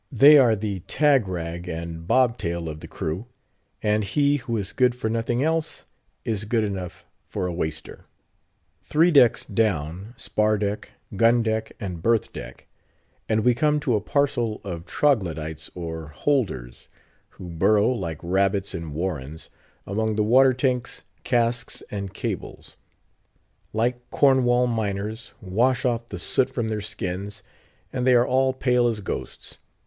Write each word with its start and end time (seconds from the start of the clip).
They 0.11 0.39
are 0.39 0.55
the 0.55 0.79
tag 0.87 1.27
rag 1.27 1.67
and 1.69 2.07
bob 2.07 2.39
tail 2.39 2.67
of 2.67 2.79
the 2.79 2.87
crew; 2.87 3.27
and 3.83 4.03
he 4.03 4.37
who 4.37 4.57
is 4.57 4.71
good 4.71 4.95
for 4.95 5.11
nothing 5.11 5.43
else 5.43 5.85
is 6.25 6.45
good 6.45 6.63
enough 6.63 7.05
for 7.27 7.45
a 7.45 7.53
Waister. 7.53 8.07
Three 8.81 9.11
decks 9.11 9.45
down—spar 9.45 10.57
deck, 10.57 10.93
gun 11.15 11.43
deck, 11.43 11.73
and 11.79 12.01
berth 12.01 12.33
deck—and 12.33 13.43
we 13.45 13.53
come 13.53 13.79
to 13.81 13.95
a 13.95 14.01
parcel 14.01 14.59
of 14.63 14.87
Troglodytes 14.87 15.69
or 15.75 16.07
"holders," 16.07 16.87
who 17.37 17.47
burrow, 17.49 17.87
like 17.89 18.17
rabbits 18.23 18.73
in 18.73 18.93
warrens, 18.95 19.51
among 19.85 20.15
the 20.15 20.23
water 20.23 20.55
tanks, 20.55 21.03
casks, 21.23 21.83
and 21.91 22.11
cables. 22.11 22.77
Like 23.71 24.09
Cornwall 24.09 24.65
miners, 24.65 25.35
wash 25.41 25.85
off 25.85 26.07
the 26.07 26.17
soot 26.17 26.49
from 26.49 26.69
their 26.69 26.81
skins, 26.81 27.43
and 27.93 28.07
they 28.07 28.15
are 28.15 28.25
all 28.25 28.51
pale 28.51 28.87
as 28.87 28.99
ghosts. 29.01 29.59